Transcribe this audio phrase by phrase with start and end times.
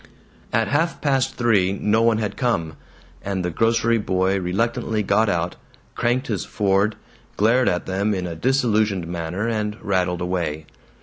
[0.51, 2.75] At half past three no one had come,
[3.21, 5.57] and the grocery boy reluctantly got out,
[5.93, 6.95] cranked his Ford,
[7.37, 10.65] glared at them in a disillusioned manner, and rattled away.